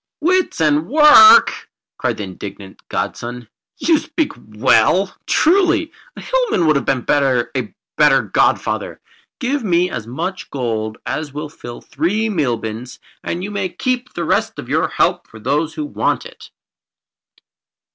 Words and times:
"Wits 0.19 0.59
and 0.59 0.87
work!" 0.87 1.69
cried 1.99 2.17
the 2.17 2.23
indignant 2.23 2.81
godson. 2.89 3.47
"You 3.77 3.99
speak 3.99 4.31
well 4.35 5.15
truly! 5.27 5.91
A 6.15 6.21
hillman 6.21 6.65
would 6.65 6.75
have 6.75 6.87
made 6.87 7.47
a 7.55 7.73
better 7.97 8.23
godfather. 8.23 8.99
Give 9.39 9.63
me 9.63 9.91
as 9.91 10.07
much 10.07 10.49
gold 10.49 10.97
as 11.05 11.33
will 11.35 11.49
fill 11.49 11.81
three 11.81 12.29
meal 12.29 12.57
bins, 12.57 12.97
and 13.23 13.43
you 13.43 13.51
may 13.51 13.69
keep 13.69 14.15
the 14.15 14.25
rest 14.25 14.57
of 14.57 14.67
your 14.69 14.87
help 14.87 15.27
for 15.27 15.39
those 15.39 15.75
who 15.75 15.85
want 15.85 16.25
it." 16.25 16.49